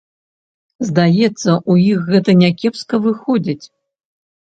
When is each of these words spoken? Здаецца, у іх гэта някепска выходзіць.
Здаецца, 0.89 1.55
у 1.73 1.77
іх 1.91 1.99
гэта 2.11 2.31
някепска 2.43 2.95
выходзіць. 3.09 3.65